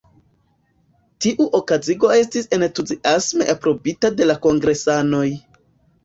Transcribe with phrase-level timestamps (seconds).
[1.25, 5.27] Tiu okazigo estis entuziasme aprobita de la kongresanoj.